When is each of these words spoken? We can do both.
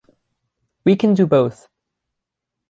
We 0.83 0.95
can 0.95 1.13
do 1.13 1.27
both. 1.27 1.69